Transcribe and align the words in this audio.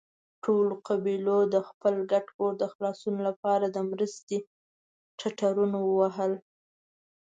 ټولو 0.43 0.73
قبيلو 0.87 1.37
د 1.53 1.55
خپل 1.67 1.93
ګډ 2.11 2.25
کور 2.37 2.53
د 2.57 2.63
خلاصون 2.73 3.15
له 3.27 3.31
پاره 3.41 3.67
د 3.71 3.77
مرستې 3.91 4.37
ټټرونه 5.19 5.77
ووهل. 5.87 6.33